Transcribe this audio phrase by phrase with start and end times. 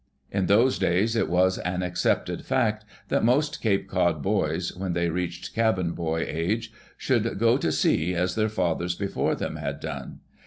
[0.31, 5.09] In those days it was an accepted fact that most Cape Cod boys, when they
[5.09, 10.21] reached "cabin boy" age, should go to sea as their fathers before them had done.